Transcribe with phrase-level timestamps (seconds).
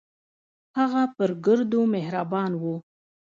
[0.77, 2.63] هغه پر ګردو مهربان و.